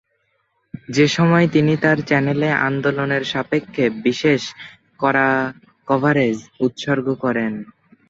[0.89, 4.41] সেসময় তিনি তার চ্যানেলে আন্দোলনের স্বপক্ষে বিশেষ
[5.87, 7.51] কভারেজ উৎসর্গ করেন।